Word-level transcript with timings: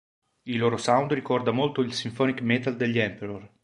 Il 0.47 0.57
loro 0.57 0.77
sound 0.77 1.13
ricorda 1.13 1.51
molto 1.51 1.81
il 1.81 1.93
symphonic 1.93 2.41
metal 2.41 2.75
degli 2.75 2.97
Emperor. 2.97 3.47